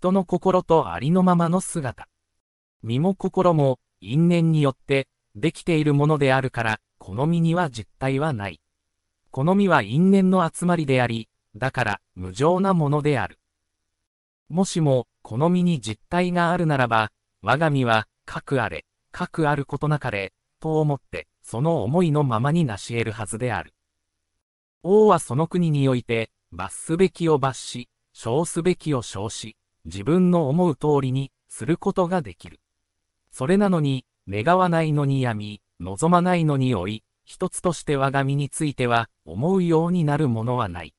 [0.00, 2.08] 人の心とありのままの姿。
[2.82, 8.62] 身も心も因縁によってできているものであるから、好みには実体はない。
[9.30, 13.38] 好みは因縁の集まりであり、だから無常なものである。
[14.48, 17.12] もしも、好みに実体があるならば、
[17.42, 23.74] 我が身は、核あれ、核あることなかれ、と思って、その思いのままに成し得るはずである。
[24.82, 32.60] 王はその国において、罰すべきを罰し、称すべきを称し、自分の思う通りにすることができる。
[33.30, 40.94] それなのに、願わないのに闇、望まないのに追い、一つとして我が身については、思うようになるものはない。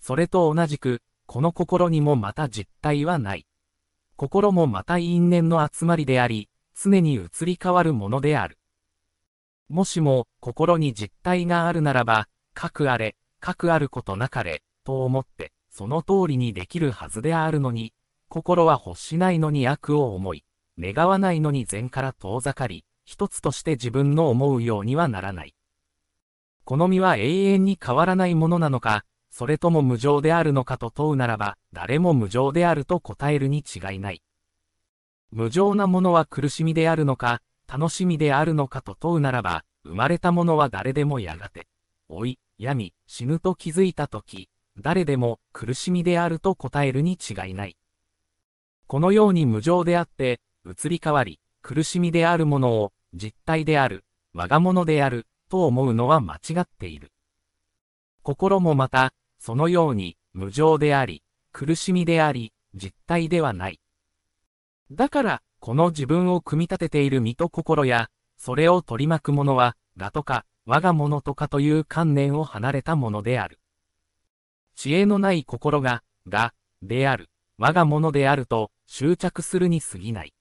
[0.00, 3.46] それと同じく、この心にもまた実体はない。
[4.16, 8.58] 心もまた因縁の集まりであり、常に移り変わるものである。
[9.68, 17.92] もしも、心に実体があるならば、核あれ、核あることなかれ、と思って、その通りにできるはずであるのに、
[18.30, 20.42] 心は欲しないのに悪を思い、
[20.78, 25.54] 願わないのに善から遠ざかり、一つとして自分の思うようにはならない。
[26.64, 34.22] 好みは永遠に変わらないものなのか、それとも無常であるのかと問うならば、誰も無常であると答えるに違いない。
[35.30, 41.66] 無常なものは苦しみであるのか、楽しみであるのかと問うならば、生まれたものは誰でもやがて、
[42.08, 47.76] 老い、病、死ぬと気づいたとき、誰でも苦しみであると答えるに違いない。
[48.86, 57.12] このように無常であって、移り変わり、苦しみであるものを、実体である、我が物である、と思うのは間違っている。
[58.22, 61.22] 心もまた、そのように無常であり、
[61.52, 63.80] 苦しみであり、実体ではない。
[64.90, 73.58] だから、この自分を組み立てている身と心や、それを取り巻くものは、我とか、我が物とかという観念を離れたものである。
[74.76, 80.34] 知恵のない心が、が、である、我が物であると執着するに過ぎない。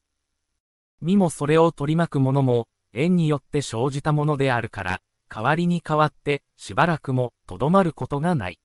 [1.01, 8.59] 身もそれを取り巻くものも、縁によって生じたものであるから、代わりに代わってしばらくもとどまることがない。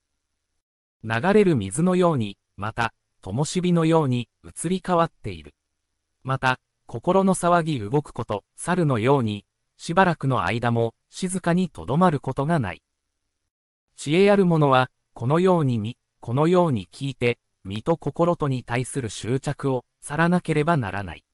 [1.04, 2.92] 流れる水のように、また、
[3.22, 5.54] 灯火のように移り変わっている。
[6.24, 12.82] また、心の騒ぎ動くこと、猿のように、しばらくの間も静かにとどまることがない。
[13.96, 21.24] 知恵ある者は、このように見、このように聞いて、身と心とに対する執着を去らなければならない。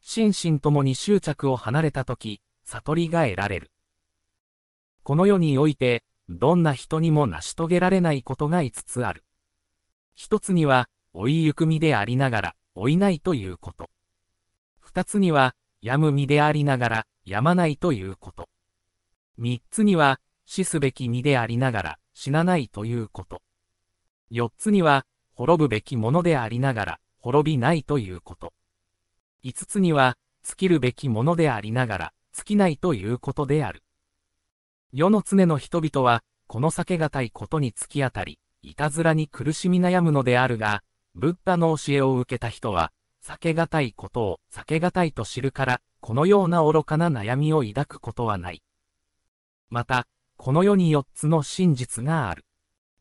[0.00, 3.70] 心身ともに執着を離れたとき、悟りが得られる。
[5.02, 9.24] この世において、どんな人にも成し遂げられないことが5つある。
[10.14, 13.90] 一つには、追いゆく身でありながら、追いないということ。
[14.78, 18.48] 二つには、病む身でありながら、病まないということ。
[19.36, 23.40] 三つには、死すべき身でありながら、死なないということ。
[24.30, 28.52] 四つには、滅ぶべきものでありながら、滅びないということ。
[29.42, 33.82] 五つには、尽きるべきものでありながら、尽きないということである。
[34.92, 40.82] 世の常の人々は、この避けがたいことに突き当たり、いたずらに苦しみ悩むのであるが、
[41.14, 42.92] ブッダの教えを受けた人は、
[43.24, 48.62] 避けがたいことを避けがたいと知るから、このような愚かな悩みを抱くことはない。
[49.70, 50.06] また、
[50.42, 52.46] この世に4つの真実がある。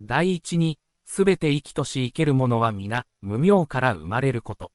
[0.02, 4.74] 第一に、すべて生きとし生けるものは皆、無明から生まれること。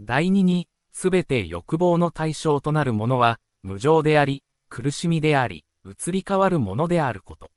[0.00, 7.50] 第二に、すべて欲望の対象となるものは、無常であり、苦しみであり、移り変わるものであること。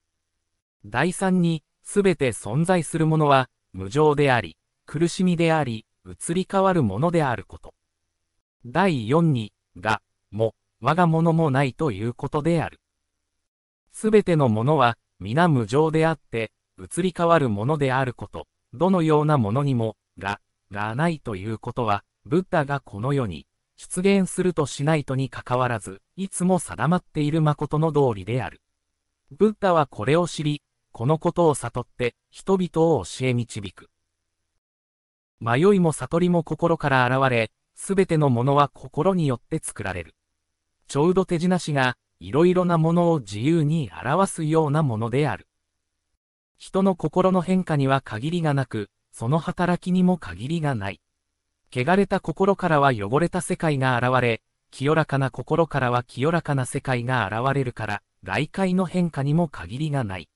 [0.86, 7.74] 第三に、すべて存在するものは、無常であり、苦しみであり、移り変わるものであること。
[8.66, 12.82] 第四に、が、も、我が物もないということである。
[14.00, 18.48] すべてのものは、皆無常であって、移り変わるものであること。
[18.74, 20.40] どのようなものにも、が、
[20.72, 28.62] がないということは、ブッダがこの世に、出現するとしないとにかかわらず、いつも定まっている誠の道理である。
[29.32, 30.62] ブッダはこれを知り、
[30.94, 33.90] このことを悟って人々を教え導く。
[35.42, 40.16] 迷いも悟りも心から現れ、すべてのものは心によって作られる。
[40.88, 45.48] ちょうど手品師が、いろいろなものを自由に表すようなものである。
[46.58, 51.00] 人の心の変化には限りがなく、その働きにも限りがない。
[51.72, 60.30] 汚れた心からは汚れた世界が現れ、清らかな心からは清らかな世界が現れるから、外界の変化にも限りがない。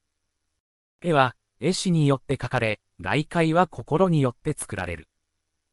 [1.02, 5.10] 絵は、絵師によって描かれ、外界は心によって作られる。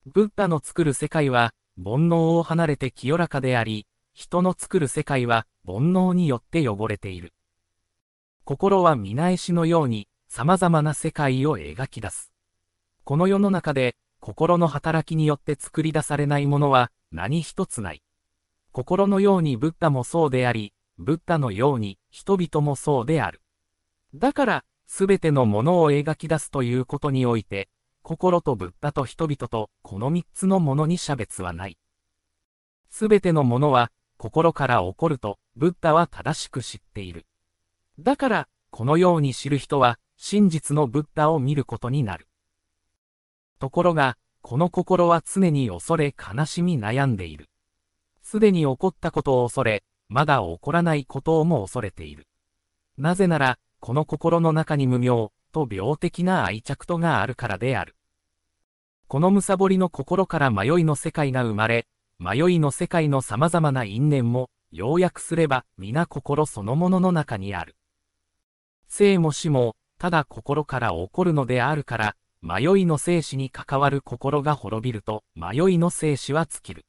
[0.07, 7.33] ブッダの作る世界は、煩悩を離れて清らかであり、人の作る世界は、煩悩によって汚れている。
[8.45, 12.33] 心は皆絵師のように、様々な世界を描き出す。
[13.05, 18.03] この世の中で、心の働きによって作り出されないものは何一つない。
[18.73, 23.41] 心のようにブッダもそうであり、ブッダのように人々もそうである。
[24.15, 27.69] だから、すべてのものを描き出すということにおいて、
[28.03, 31.79] 心とブッダと人々とこの三つのものに差別はない。
[32.91, 37.25] すべてのものは心から起こるとブッダは正しく知っている。
[37.99, 42.29] だから、このように知る人は真実のブッダを見ることになる。
[43.59, 47.49] ところが、この心は常に恐れ悲しみ悩んでいる。
[48.21, 52.27] すでに起こったことを恐れ、まだ起こらないことをも恐れている。
[52.99, 57.97] なぜなら、この心の中に無明と病的な愛着とがあるからである。
[59.09, 61.87] このむさぼりの心から迷いの世界が生まれ、
[62.23, 67.77] 迷いの世界の様々な因縁も、要約すれば皆心そのものの中にある。
[68.89, 76.85] 生も死も、ただ心から起こるのであるから、迷いの生死に関わる心が滅びると、迷いの生死は尽きる。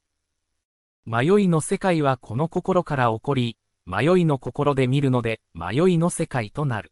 [1.05, 3.55] 迷いの世界はこの心から起こり、
[3.85, 6.91] 迷いの心で見るので、迷いの世界となる。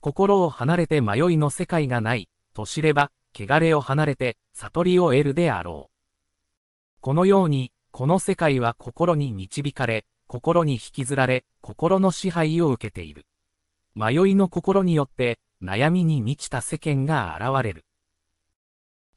[0.00, 5.97] 心を離れて迷いの世界がない、と知れば、汚れを離れて、悟りを得るであろう。
[7.00, 13.26] このように、この世界は心に導かれ、心に引きずられ、心の支配を受けている。
[13.94, 17.84] 迷いの心によって、悩みに満ちた世間が現れる。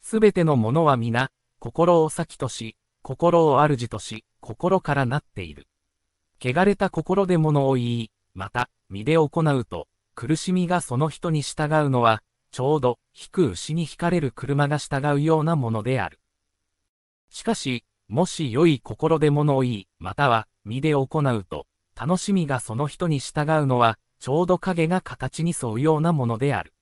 [0.01, 5.67] すべてのものは皆、心を先とし、心を主とし、心からなっている。
[6.39, 16.19] 汚れた心で物を言い、また、身で行うと、苦しみがその人に従うのは、ちょうど、引く牛に引かれる車が従うようなものである。
[17.31, 26.73] しかし、もし良い心で物を言い、または、身で行うと、楽しみがその人に従うのは、ちょうど影が形に沿うようなものである。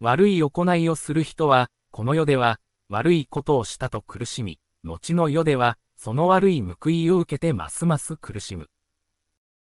[0.00, 8.68] 悪い行いをする人は、この世では、悪いことをしたと苦しみ、後の世では、その悪い報いを受けてますます苦しむ。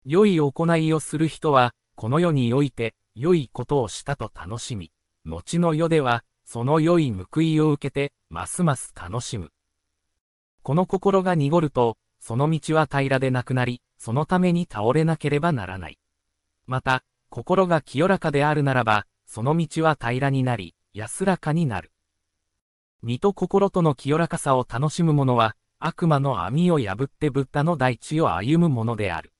[0.05, 4.91] 良い行いをする人は、この世において、良いことをしたと楽しみ、
[5.25, 9.51] 後の世では、その良い報いを受けて、ますます楽しむ。
[10.63, 15.97] この心が濁ると、その道は平らでなくなり、そのために倒れなければならない。
[16.67, 21.91] また、心が清らかであるならば、その道は平らになり、安らかになる。
[23.01, 29.33] 身と心との清らかさを楽しむ者は、悪魔の網を破ってブッダの大地を歩む者である。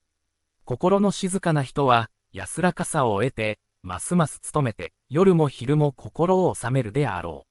[0.65, 7.47] 心の静かな人は、安らかさを得て、ますます努めて、夜も昼も心を収めるであろう。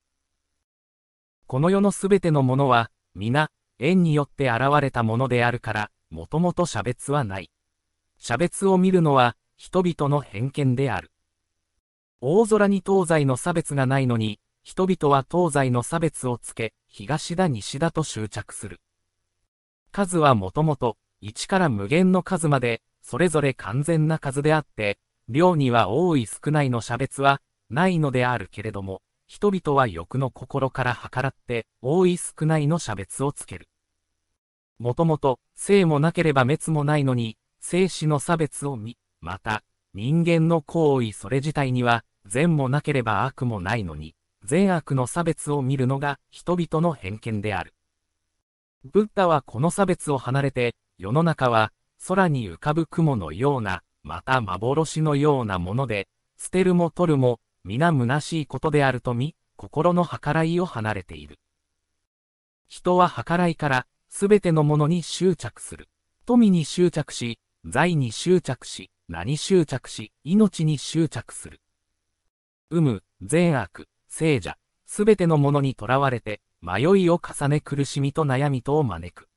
[1.46, 3.50] この世のすべてのものは、皆、
[3.82, 7.50] 縁によって現れたものであるから、もともと差別はない。
[8.18, 11.10] 差別を見るのは、人々の偏見である。
[12.20, 18.82] 大空に東西の差別がないのに、人々は東西の差別をつけ、東だ西だと執着する。
[19.92, 24.98] 数はもともと、1から無限の数まで、それぞれ完全な数であって、
[25.30, 33.69] 量には多い少ないの差別は、ないのであるけれども、人々は欲の心から計らって、多い少ないの差別をつける。
[34.80, 47.74] もともと、生もなければ滅もないのに、生死の差別を見、また、人間の行為それ自体には、善もなければ悪もないのに、善悪の差別を見るのが人々の偏見である。
[48.84, 51.72] ブッダはこの差別を離れて、世の中は
[52.08, 56.08] 空に浮かぶ雲のような、また幻のようなもので、
[56.38, 61.38] 捨てるも取るも、皆虚しいことであると見、心の計らいを離れている。
[62.66, 65.88] 人は計らいから、すべてのものに執着する。
[66.26, 71.60] 富に執着し、財に執着し、名に執着し、命に執着する。
[72.70, 79.28] 有無、善悪、聖者、すべてのものにとらわれて、迷いを重ね苦しみと悩みとを招く。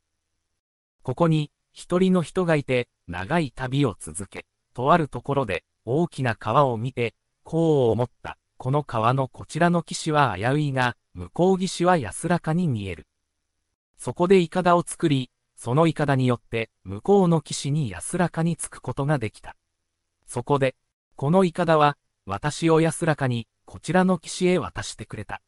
[1.03, 7.13] ここに、一人の人がいて、長い旅を続け、とあるところで、大きな川を見て、
[7.43, 8.37] こう思った。
[8.57, 13.07] この川のこちらの岸は危ういが、向こう岸は安らかに見える。
[14.03, 19.55] そこでイカダを作り、そのイカダによって、向こうの岸に安らかに着くことができた。
[20.25, 20.75] そこで、
[21.15, 21.95] このイカダは、
[22.25, 25.41] 私を安らかに、こちらの岸へ渡してくれた。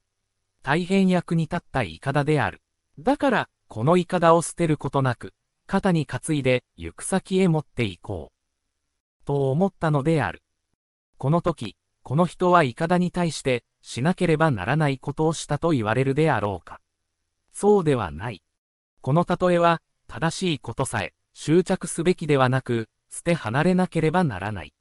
[0.64, 2.62] 大変役に立ったイカダである。
[2.98, 5.34] だから、このイカダを捨てることなく、
[5.68, 9.26] 肩に担いで行く先へ持って行こう。
[9.26, 10.44] と思ったのである。
[11.18, 16.80] この時、この人はイカダに対してしなければならないことをしたと言われるであろうか。
[17.52, 18.42] そうではない。
[19.06, 24.74] この例えは、正しいことさえ執着すべきではなく、捨て離れなければならない。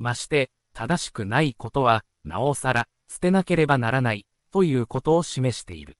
[0.00, 5.96] まして、正しくないことは、なおさら、捨てなければならない、ということを示している。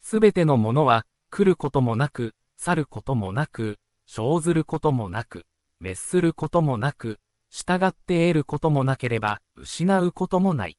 [0.00, 5.46] すべてのものは、来ることもなく、去ることもなく、生ずることもなく、
[5.80, 7.18] 滅することもなく、
[7.50, 10.78] 従って得ることもなければ、失うこともない。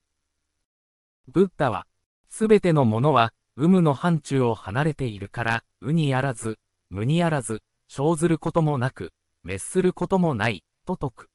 [1.27, 1.85] ブッダは、
[2.29, 6.59] すべてのものは、有無の範疇を離れているから、うにあらず、
[6.89, 11.29] 無にあらず、生ずることもなく、滅することもない、と説く。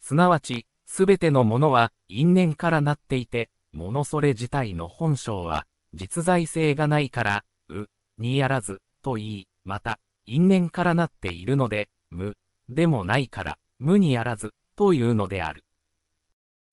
[0.00, 7.86] すなわち、すべてのものは因縁からなっていて、ものそれ自体の本性は、実在性がないから、う、
[8.18, 12.36] にあらず、と言い、また、因縁からなっているので、無、
[12.68, 15.64] でもないから、無にあらず、というのである。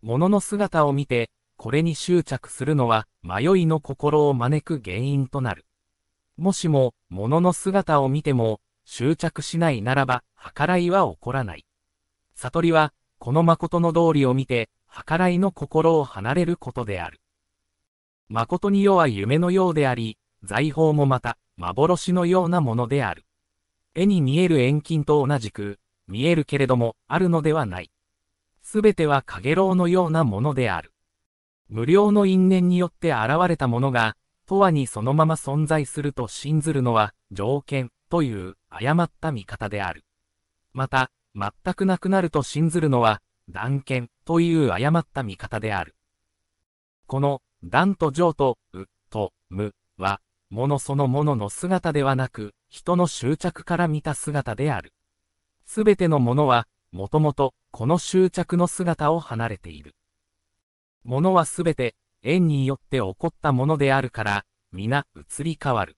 [0.02, 1.30] 物の姿を見て、
[1.62, 5.68] これに執着するのは、迷いの心を招く原因となる。
[6.36, 10.24] もしも、物の姿を見ても、執着しないならば、
[10.56, 11.68] 計らいは起こらない。
[12.34, 14.72] 悟りは、この誠の道理を見て、
[15.08, 17.22] 計らいの心を離れることである。
[18.28, 23.24] 誠に世は夢のようであり、財宝もまた、幻のようなものである。
[23.94, 25.78] 絵に見える遠近と同じく、
[26.08, 27.92] 見えるけれども、あるのではない。
[28.64, 30.92] すべては影楼のようなものである。
[31.72, 40.04] 無料の因縁によって現れたものが、とわにそのまま存在すると信ずるのは、条件、という誤った見方である。
[40.74, 45.96] また、全くなくなると信ずるのは、断剣という誤った見方である。
[47.08, 54.92] この、断と上と、う、と、無は、ものそのものの姿ではなく、人の執着から見た姿である。
[55.66, 59.96] すべてのものは、もともと、この執着の姿を離れている。
[61.04, 65.98] ものはすべて、縁によって起こったものであるから、皆移り変わる。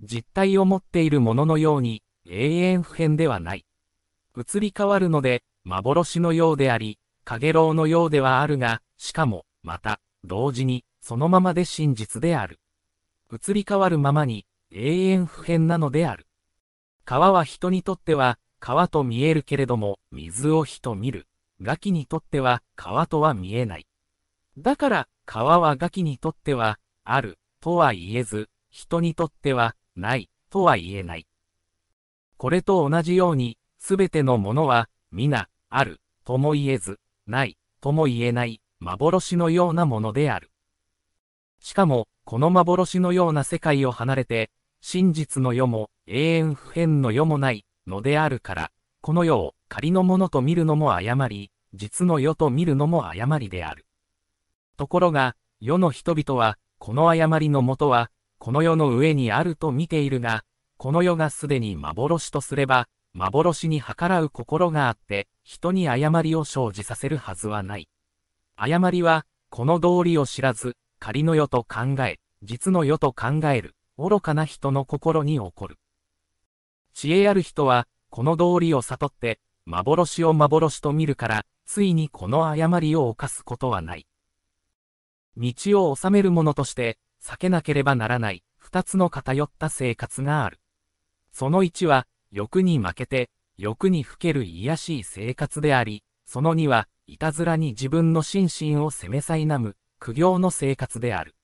[0.00, 3.64] 実体を持っているもののように、永遠不変ではない。
[4.36, 12.58] 移り変わるので、幻のようであり、影楼のようではあるが、しかも、また、同時に、そのままで真実である。
[13.32, 16.26] 移り変わるままに、永遠不変なのである。
[17.04, 21.26] 川は人にとっては、川と見えるけれども、水を火と見る。
[21.60, 23.86] ガキにとっては、川とは見えない。
[24.58, 31.26] だから、川はガキにとっては、ある、とは言えず、人にとっては、ない、とは言えない。
[32.36, 40.50] これと同じように、すべてのものは、皆、ある、とも言えず、ない、とも言えない、幻のようなものである。
[41.60, 53.86] しかも、この幻のような世界を離れて、真実の世も永遠不変の世もないのであるから、この世を仮のものと見るのも誤り、実の世と見るのも誤りである。
[54.82, 58.10] ところが、世の人々は、この誤りのもとは、
[58.40, 60.42] この世の上にあると見ているが、
[60.76, 67.88] この世がすでに幻とすれば、幻に計らう心があって、人に誤りを生じさせるはずはない。
[68.56, 75.78] 誤りは、この道理を知らず、仮の世と考え、実の世と考える、愚かな人の心に起こる。
[76.92, 84.08] 知恵ある人は、この道理を悟って、幻を幻と見るから、ついにこの誤りを犯すことはない。
[85.36, 90.60] 道を治める者として、避けなければならない、二つの偏った生活がある。
[91.32, 101.34] その一は、欲に負けて、欲にふける癒しい生活であり、その二は、いたずらに自分の心身を責めさいなむ、苦行の生活である。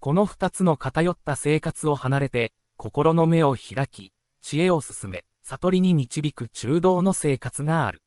[0.00, 4.12] この二つの偏った生活を離れて、心の目を開き、
[4.42, 8.02] 知恵を進め、悟りに導く中道の生活がある。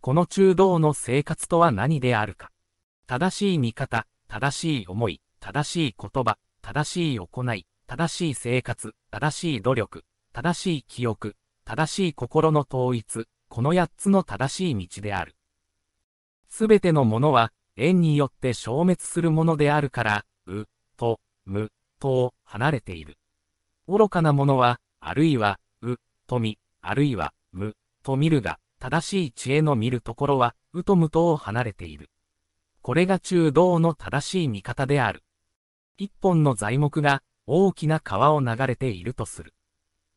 [0.00, 2.50] この中道の生活とは何であるか。
[3.10, 15.34] 正しい見方、正しい思い、正しい言葉、正しい行い、正しい生活、正しい努力、正しい記憶、正しい心の統一、この八つの正しい道である。
[16.48, 23.18] すべてのものは、縁によって消滅するものであるから、う、と、む、とを離れている。
[23.88, 25.96] 愚かなものは、あるいは、う、
[26.28, 27.74] とみ、あるいは、む、
[28.04, 32.08] と見るが、正しい知恵の見るところは、うとむとを離れている。
[32.82, 35.22] これが中道の正しい見方である。
[35.98, 39.54] 一本の材木が大きな川を流れているとする。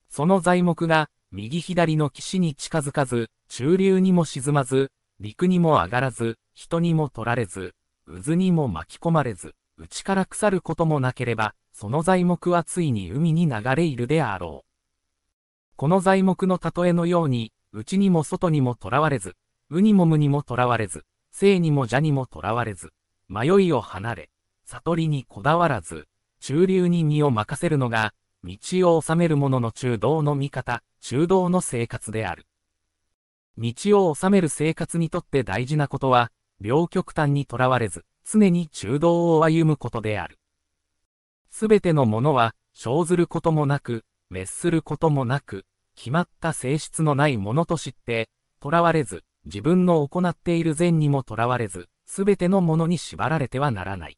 [0.09, 7.73] その材木が右左の岸に近づかず、中流にも沈まず、陸にも上がらず、人にも取られず、
[8.05, 14.69] 渦にも巻き込まれず、内から腐ることもなければ、その材木はついに海に流れいるであろう。
[15.75, 19.35] この材木の例えのように、内にも外にも囚われず、
[19.71, 21.03] うにもむにも囚われず、
[21.35, 22.93] 生にも邪にも囚われず、
[23.27, 24.29] 迷いを離れ、
[24.65, 26.07] 悟りにこだわらず、
[26.39, 28.13] 中流に身を任せるのが、
[28.43, 28.55] 道
[28.95, 32.45] を治める者の中道の味方、中道の生活である。
[33.57, 33.73] 道
[34.09, 40.37] を治める生活にとって大事なことは、両極端にとらわれず、常に中道を歩むことである。
[41.49, 48.29] すべてのものは、生ずることもなく、滅することもなく、決まった性質のないものと知って、
[48.61, 54.17] 囚われず、自分の行っている善にも囚われず、すべてのものに縛られてはならない。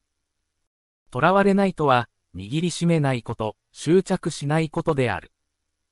[1.13, 5.31] 囚われないとは、握りしめないこと、執着しないことである。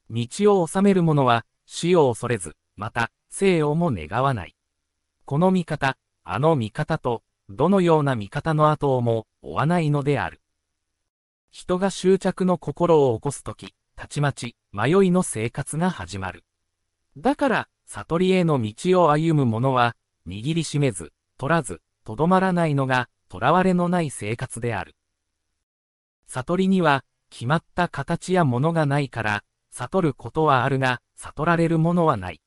[0.10, 0.28] 道
[0.62, 4.56] を治める者は、死を恐れず、また、生をも願わない。
[5.26, 10.42] この見方、あの見方と、どのような見方の後をも追わないのである。
[11.52, 16.44] 人が執着の心を起こすとき、たちまち、迷いの生活が始まる。
[17.18, 19.96] だから、悟りへの道を歩む者は、
[20.28, 24.96] 握りしめず、取らず、とどまらないのが、囚われのない生活である。
[26.28, 32.42] 悟りには、決まった形やものがないから、悟ることはあるが、悟られるものはない。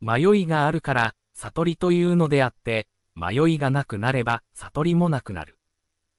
[0.00, 5.58] 迷いがあるから、悟りというのであって、迷いがなくなれば、悟りもなくなる。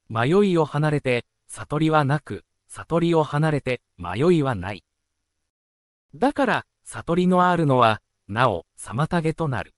[0.09, 4.83] 迷いを離れて、悟りはなく、悟りを離れて、迷いはない。
[6.13, 9.73] だから、悟りのあるのは、なお、妨げとなる。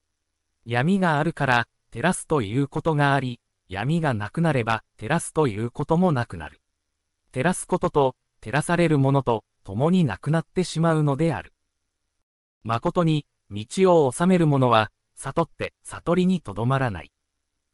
[0.65, 6.61] 闇があるから、照らすということがあり、闇がなくなれば、照らすということもなくなる。
[7.31, 11.53] 照らすことと、照らされるものと、共になくなってしまうのである。
[12.63, 13.65] 誠に、道
[14.05, 17.11] を治める者は、悟って悟りにとどまらない。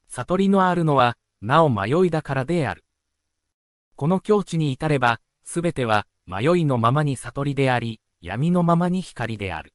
[0.08, 2.86] 悟りのあるのは、なお迷いだからである。
[3.96, 9.74] この境地に至れば、すべては迷いのままに悟りであり、闇のままに光である。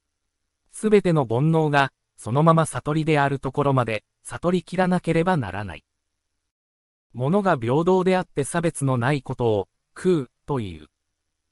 [0.72, 5.84] すべての煩悩が、そのまま悟りであるところまで、悟りきらなければならない。
[7.12, 10.86] 物が平等であって差別のないことを、空、という。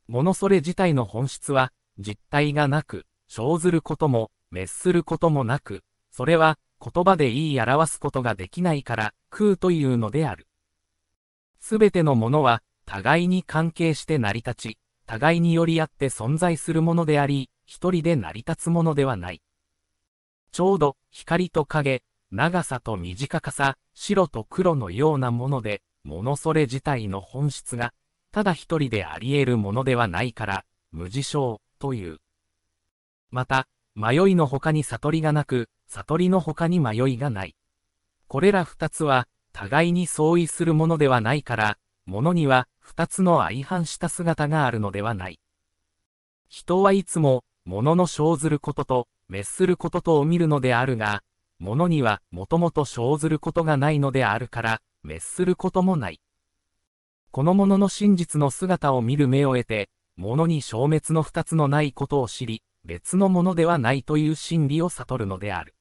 [0.08, 10.48] 物それ自体の本質は、実体がなく、生ずることも、滅することもなく、それは、言葉で言い表すことができないから、空というのである。
[11.60, 19.40] すべてのものは、互いに関係して成り立ち、互いにより合って存在するものであり、一人で成り立つものではない。
[20.50, 27.92] ちょうど、光と影、長さと短さ、白と黒のようなもので、物それ自体の本質が、
[28.32, 32.18] ただ一人であり得るものではないから、無事象という。
[33.30, 37.54] また、迷いの他に悟りがなく、悟りの他に迷いがない。
[38.26, 45.40] これら二つは、互いに相違するものではないから、物には二つの相反した姿があるのではない。
[46.48, 51.24] 人はいつも、物の生ずることと、滅することとを見るのであるが、
[51.58, 56.20] 物にはもともと生ずることがないのであるから、滅することもない。
[57.32, 65.74] この物の真実の姿を見る目を得て、物に消滅の二つのないことを知り、別のものではないという真理を悟るのである。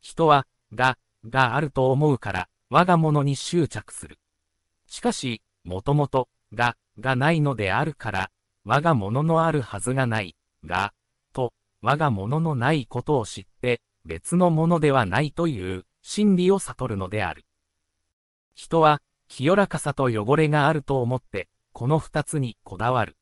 [0.00, 4.18] 人は、が、があると思うから、我が物に執着する。
[4.88, 8.30] しかし、もともと、が、がないのであるから、
[8.64, 10.92] 我が物のあるはずがない、が、
[11.32, 17.44] と、我が物のないことを知って、別のものではないという真理を悟るのである。
[18.54, 23.16] 人は、清らかさと汚れがあると思って、この二つにこだわる。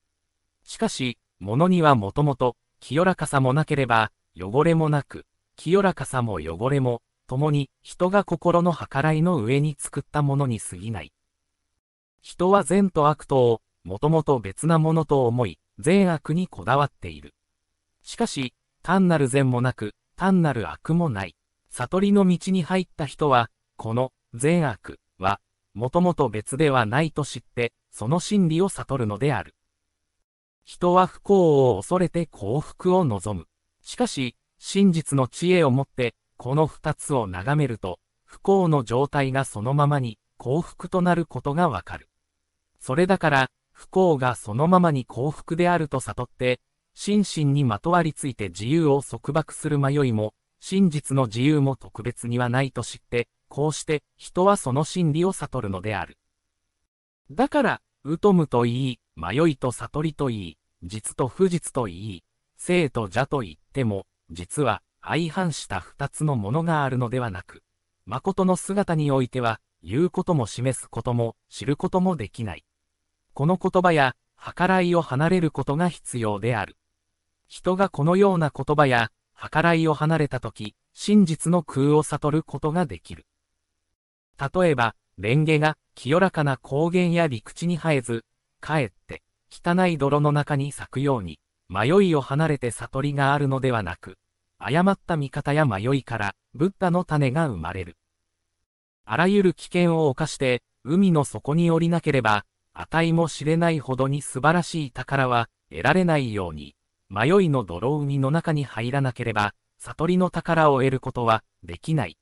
[0.64, 5.24] しかし、物にはもともと、清らかさもなければ、汚れもなく、
[5.57, 11.12] 清らかさも汚れも、共に人が心の計らいの上に作ったものに過ぎない。
[12.22, 17.35] 人は善と悪とを、もともと別なものと思い、善悪にこだわっている。
[18.02, 21.35] しかし、単なる善もなく、単なる悪もない。
[21.70, 25.40] 悟りの道に入った人は、この善悪は、
[25.72, 29.54] もともと別ではないと知って、その真理を悟るのである。
[30.64, 33.46] 人は不幸を恐れて幸福を望む。
[33.83, 42.10] しかし、真実の知恵をもって、この二つを眺めると、不幸の状態がそのままに幸福となることがわかる。
[42.81, 46.61] それだから、不幸がそのままに幸福であると悟って、
[46.95, 56.19] 心身にまとわりついて自由を束縛する迷いも、真実の自由も特別にはないと知って、こうして人はその真理を悟るのである。
[57.31, 57.81] だから、
[58.23, 62.25] 疎むといい、迷いと悟りといい、実と不実といい、
[62.57, 67.62] 生と邪と言っても、実は相反した二つのものがあるのではなく、
[68.07, 72.64] 誠の姿においては、言うことも示すことも知ることもできない。
[73.35, 74.16] この言葉や
[74.57, 76.77] 計らいを離れることが必要である。
[77.49, 79.11] 人がこのような言葉や
[79.53, 83.27] 計らいを離れたとき、真実の空を悟ることができる。
[84.38, 88.25] 例えば、レンゲが清らかな高原や陸地に生えず、
[88.61, 91.38] かえって汚い泥の中に咲くように、
[91.69, 94.16] 迷いを離れて悟りがあるのではなく、
[94.59, 97.97] 誤った見方や迷いから、ブッダの種が生まれる。
[99.05, 106.74] あらゆる危険を冒して、海の底に降りなければ、値も知れないほどに素晴らしい宝は得られないように、
[107.09, 112.16] 迷いの泥海の中に入らなければ、悟りの宝を得ることはできない。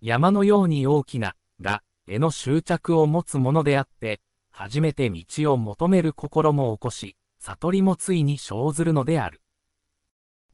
[0.00, 4.20] 山のように大きな、が、絵の執着を持つものであって、
[4.50, 9.40] 初めて道を求める心も起こし、悟りもついに生ずるのである。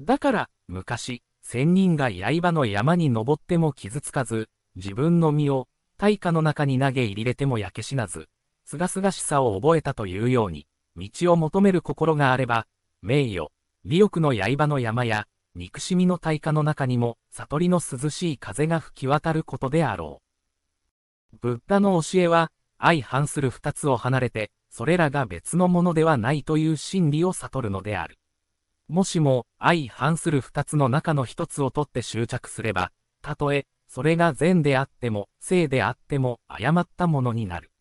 [0.00, 5.68] だから、昔、仙人が刃の山に登っても傷つかず、自分の身を
[5.98, 8.28] 大火の中に投げ入れても焼け死なず、
[8.64, 12.66] すがすがしさを覚えたというように、道を求める心があれば、
[13.02, 13.48] 名誉、
[13.84, 20.22] 利欲の刃の山や、憎しみの大火の中にも、悟りの涼しい風が吹き渡ることであろ
[21.32, 21.36] う。
[21.40, 28.18] ブッダの教えは、相反する二つを離れて、それらが別のものではないという真理を悟るのである。
[28.88, 37.71] もしも相反する二つの中の一つを取って執着すれば、たとえそれが善であっても正であっても誤ったものになる。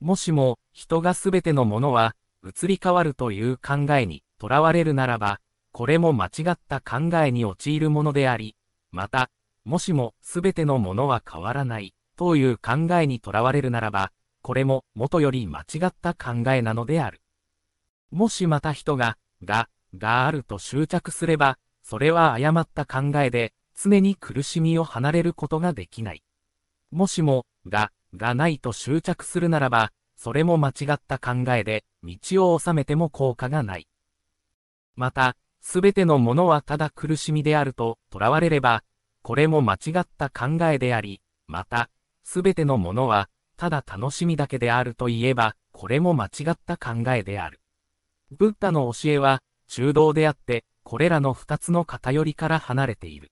[0.00, 5.40] もしも人がすべてのものは移り変わるという考えにとらわれるならば、
[5.72, 8.56] これも間違った考えに陥るものであり、
[8.90, 9.30] また、
[9.64, 14.10] もしもすべてのものは変わらないという考えにとらわれるならば、
[14.42, 17.20] これも元より間違った考えなのである。
[18.10, 26.22] もしまた人が、が、があると執着すれば、それは誤った考えで、常に苦しみを離れることができない。
[26.90, 33.88] もしも、が、がないと執着するならば、それも間違った考えで、道を収めても効果がない。
[34.96, 38.82] また、すべてのものはただ苦しみであると囚われれば、
[39.22, 41.90] これも間違った考えであり、また、
[42.22, 43.28] すべてのものは
[43.60, 47.60] ただ楽しみだけであると言えば、これも間違った考えである。
[48.30, 53.30] ブッダの教えは、中道であって、これらの二つの偏りから離れている。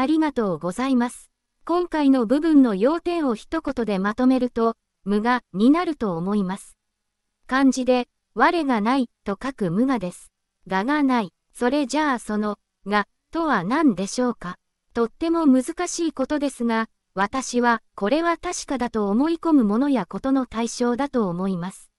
[0.00, 1.30] ありがとうございます。
[1.66, 6.78] 今回の部分の要点を一言でまとめると、無我になると思います。
[7.46, 10.32] 漢字で、我がないと書く無我です。
[10.66, 11.32] 我がない。
[11.52, 14.56] それじゃあその、が、とは何でしょうか。
[14.94, 21.90] とっても難しいことですが、私は、これは確かだと思い込むものやことの対象だと思います。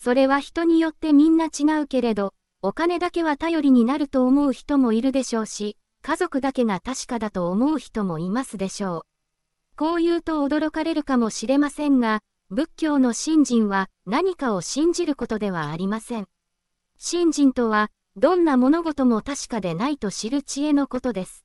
[0.00, 9.02] それは人によってみんな違うけれど、お金だけは頼りになると思う人もいるでしょうし、家族だけが確かだと思う人もいますでしょう。
[9.76, 16.26] こう言うと驚かれるかもしれませんが、仏教の信心は何かを信じることではありません。
[16.96, 21.44] 信心とは、どんな物事も確かでないと知る知恵のことです。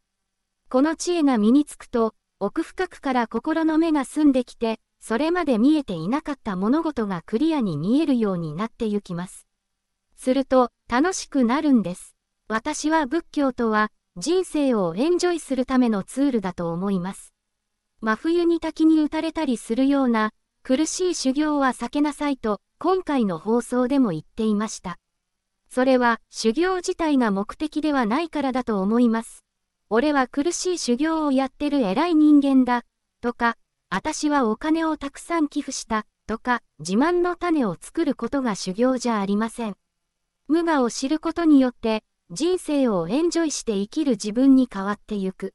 [0.69, 9.45] この知恵が身につくと、奥深くから心の目が澄んできて、それまで見えていなかった物事がクリアに見えるようになってゆきます。
[10.15, 12.15] すると、楽しくなるんです。
[12.47, 17.33] 私は仏教とは、人生をエンジョイするためのツールだと思います。
[17.99, 24.99] 真冬に滝に打たれたりするような苦しい修行は避けなさいと今回の放送でも言っていました。
[25.67, 29.43] それは修行自体が目的ではないからだと思います。
[29.89, 32.83] 俺は苦しい修行をやってる偉い人間だ、
[33.21, 33.57] とか、
[33.89, 39.75] 私はお金をたくさん寄付した、とか、自慢の種を作ることが修行じゃありません。
[40.47, 42.03] 無我を知ることによって、
[42.35, 45.53] 人生をエンジョイして生きる自分に変わってゆく。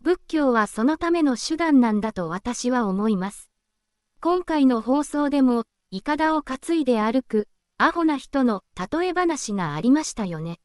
[0.00, 3.48] 仏教はそのための手段なんだと私は思います。
[4.20, 7.46] 今回の放送でも、イカダを担いで歩く、
[7.78, 10.58] アホな人の例え話がありましたよね。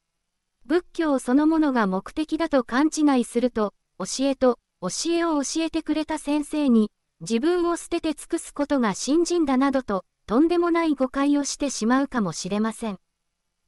[0.66, 6.90] 仏教そのものが目的だと勘違いすると、教えと教えを教えてくれた先生に、
[7.22, 12.98] 自分を捨てて尽くすことが信心だなどと、とんでもない誤解をしてしまうかもしれません。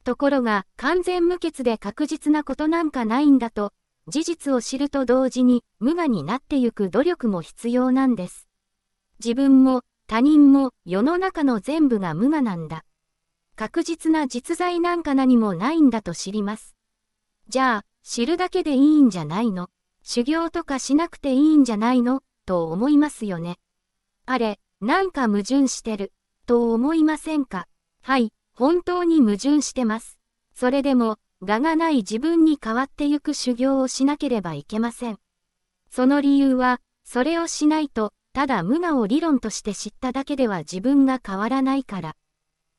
[0.08, 3.74] ところが完全無欠で確実なことなんかないんだと、
[4.06, 8.48] 事実を知ると同時に無我になってゆく努力も必要なんです。
[9.22, 12.86] 自分も他人も世の中の全部が無我なんだ。
[13.54, 16.74] 確実な実在なんか何もないんだと知ります。
[17.50, 19.68] じゃあ、知るだけでいいんじゃないの？
[20.02, 22.22] 修行とかしなくていいんじゃないの？
[22.46, 23.58] と思いますよね。
[24.24, 26.14] あれ、なんか矛盾してる、
[26.46, 27.68] と思いませんか？
[28.00, 30.18] はい、本当に矛盾してます。
[30.52, 35.20] それでも、我がない自分に変わってゆく修行をしなければいけません。
[35.92, 42.16] その理由は、それをしないと、ただ無我を理論として知っただけでは自分が変わらないから。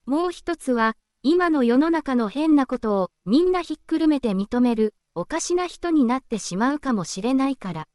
[0.05, 7.87] もう一つは、今の世の中の変なことをみんなひっくるめて認める、おかしな人になってしまうかもしれないから。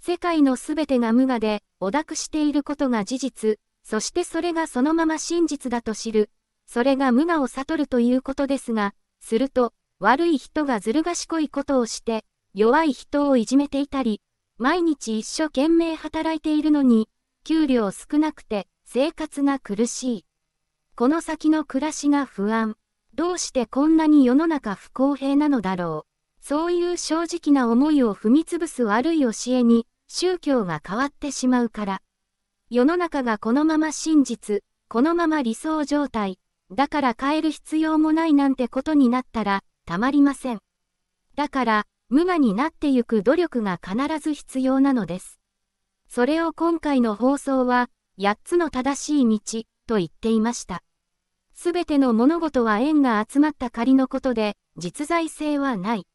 [0.00, 6.30] 世界のすべてが無我で、おくしていることが事実、そしてそれがそのまま真実だと知る。
[6.72, 14.22] それが無我を悟るということですが、すると、悪い人がずる賢いことをして、弱い人をいじめていたり、
[14.56, 17.08] 毎日一生懸命働いているのに、
[17.42, 20.24] 給料少なくて生活が苦しい。
[20.94, 22.76] この先の暮らしが不安。
[23.14, 26.46] どうしてこんなに世の中不公平なのだろう。
[26.46, 32.02] そういう正直な思いを踏み潰す悪い教えに、宗教が変わってしまうから。
[32.70, 36.38] 世の中がこのまま真実、このまま理想状態、
[36.72, 40.60] だから変える必要もないなんてことになったら、たまりません。
[41.34, 45.40] だから、無我になってゆく努力が必ず必要なのです。
[46.08, 50.82] それを今回の放送は、8つの正しい道、と言っていました。
[51.54, 56.06] すべての物事は縁が集まった仮のことで、実在性はない。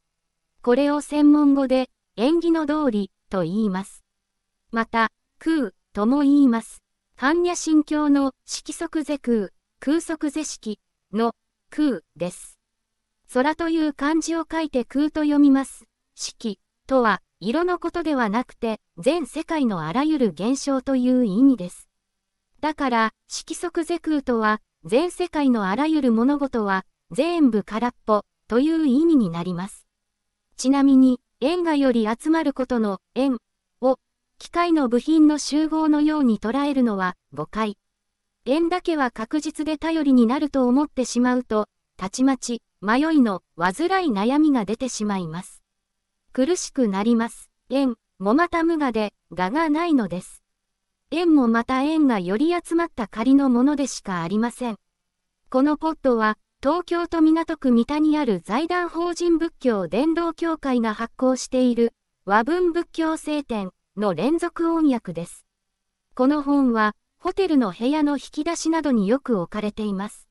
[0.62, 4.04] これを専門語で、縁起の通り、と言います。
[4.72, 6.82] また、空、とも言います。
[7.18, 9.50] 般若心経の色即是空、
[9.86, 10.80] 空即是式
[11.14, 11.36] の
[11.70, 12.58] 空です。
[13.32, 15.86] 空という漢字を書いて空と読みます。
[16.16, 21.88] 式とは色のことではなくて全世界のあらゆる現象という意味です。
[22.62, 29.86] だから色即是空とは全世界のあらゆる物事は全部空っぽという意味になります。
[30.58, 33.38] ちなみに円がより集まることの円
[33.82, 34.00] を
[34.40, 37.78] 機械の部品の集合のように捉えるのは誤解。
[38.48, 45.64] 円だけは確実で頼りになると思ってしまうと、たちまち、迷いの、煩い悩みが出てしまいます。
[46.32, 47.50] 苦しくなります。
[47.72, 50.44] 円、もまた無我で、我がないのです。
[51.10, 54.78] 円もまた円がより集まった仮のものでしかありません。
[55.50, 61.94] このポットは、東京都港区三田にある財団法人仏教伝道協会が発行している
[62.26, 65.46] 和文仏教聖典の連続音訳です。
[66.14, 70.30] この本はホテルの部屋の引き出しなどによく置かれています。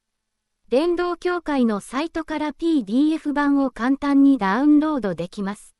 [0.69, 5.74] 電動協会のサイトから PDF 版を簡単にダウンロードできます。